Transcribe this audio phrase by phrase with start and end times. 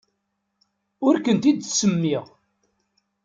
[1.07, 2.25] Ur ken-id-ttsemmiɣ.